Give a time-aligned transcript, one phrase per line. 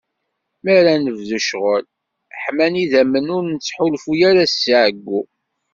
[0.63, 1.85] Mi ara nebdu ccɣel,
[2.41, 5.21] ḥman idammen, ur nettḥulfu ara s ɛeggu.